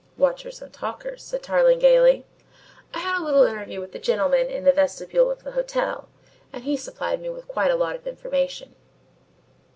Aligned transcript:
"Watchers 0.17 0.63
and 0.63 0.73
talkers," 0.73 1.21
said 1.21 1.43
Tarling 1.43 1.77
gaily. 1.77 2.25
"I 2.91 2.97
had 2.97 3.21
a 3.21 3.23
little 3.23 3.43
interview 3.43 3.79
with 3.79 3.91
the 3.91 3.99
gentleman 3.99 4.47
in 4.47 4.63
the 4.63 4.71
vestibule 4.71 5.29
of 5.29 5.43
the 5.43 5.51
hotel 5.51 6.09
and 6.51 6.63
he 6.63 6.75
supplied 6.75 7.21
me 7.21 7.29
with 7.29 7.47
quite 7.47 7.69
a 7.69 7.75
lot 7.75 7.95
of 7.95 8.07
information. 8.07 8.73